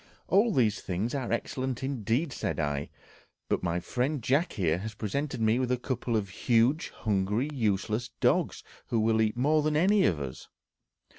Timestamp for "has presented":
4.79-5.39